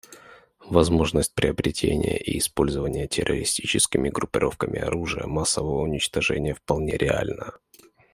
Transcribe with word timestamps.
Возможность 0.65 1.35
приобретения 1.35 2.17
и 2.17 2.39
использования 2.39 3.07
террористическими 3.07 4.09
группировками 4.09 4.79
оружия 4.79 5.27
массового 5.27 5.83
уничтожения 5.83 6.55
вполне 6.55 6.97
реальна. 6.97 7.53